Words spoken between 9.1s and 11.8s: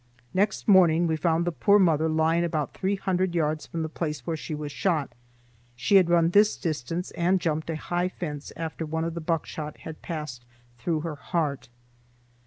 the buckshot had passed through her heart.